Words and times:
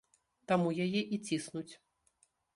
Таму 0.51 0.71
яе 0.85 1.01
і 1.13 1.21
ціснуць. 1.27 1.69